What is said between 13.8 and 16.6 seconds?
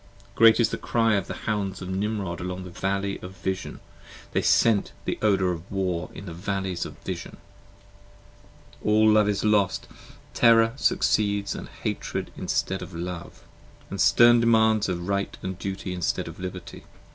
And stern demands of Right & Duty instead of